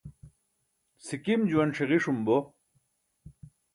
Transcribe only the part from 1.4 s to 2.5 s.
juwan ṣiġiṣum bo